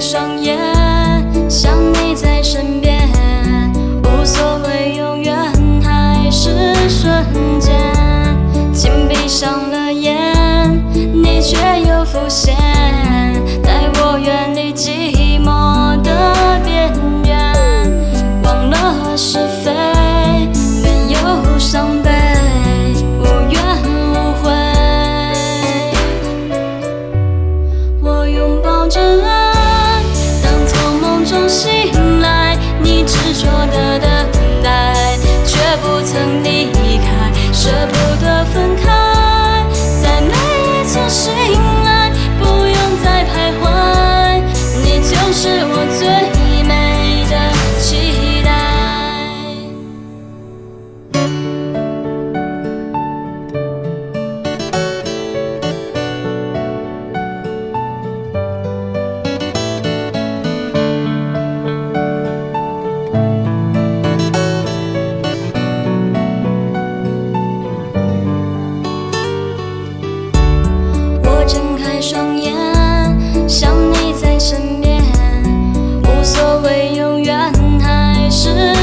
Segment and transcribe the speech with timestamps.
[0.00, 0.58] 双眼，
[1.48, 3.08] 想你在身边，
[4.02, 5.34] 无所谓永远
[5.82, 7.24] 还是瞬
[7.58, 7.74] 间。
[8.72, 10.14] 紧闭上了眼，
[10.92, 11.56] 你却
[11.88, 12.54] 又浮现，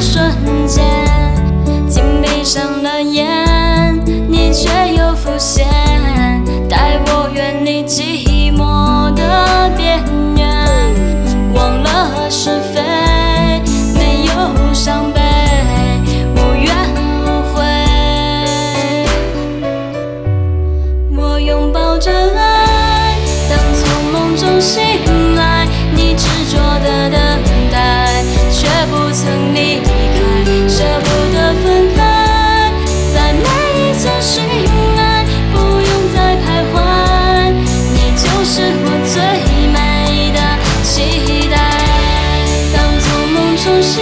[0.00, 0.32] 瞬
[0.66, 0.84] 间。
[1.88, 3.26] 紧闭上了眼，
[4.28, 5.66] 你却又浮现，
[6.68, 10.04] 带我远离寂寞的边
[10.36, 10.46] 缘，
[11.54, 12.80] 忘了是非，
[13.94, 15.20] 没有伤悲，
[16.36, 16.74] 无怨
[17.24, 17.64] 无悔。
[21.16, 23.16] 我拥抱着爱，
[23.48, 23.82] 当从
[24.12, 24.82] 梦中醒
[29.18, 29.88] 曾离开，
[30.68, 32.72] 舍不得分开，
[33.12, 33.42] 在每
[33.74, 34.44] 一次醒
[34.96, 36.76] 来，不用再徘徊，
[37.94, 39.18] 你就是我最
[39.74, 39.76] 美
[40.30, 40.38] 的
[40.84, 41.58] 期待。
[42.72, 43.98] 当从梦中醒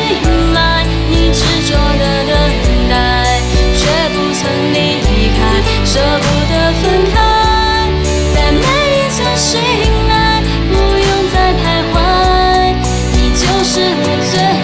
[0.53, 2.37] 来，你执着的等
[2.91, 3.41] 待，
[3.75, 4.45] 却不曾
[4.75, 4.77] 离
[5.33, 5.41] 开，
[5.87, 6.85] 舍不得分
[7.15, 7.17] 开，
[8.35, 9.57] 在每一次醒
[10.11, 12.77] 来，不用再徘徊，
[13.15, 14.56] 你就是我最。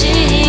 [0.00, 0.39] she